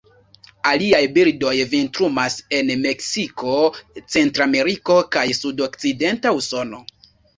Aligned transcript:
Aliaj 0.69 1.01
birdoj 1.17 1.51
vintrumas 1.73 2.37
en 2.59 2.73
Meksiko, 2.85 3.53
Centrameriko, 4.15 4.97
kaj 5.17 5.27
sudokcidenta 5.43 6.33
Usono. 6.43 6.83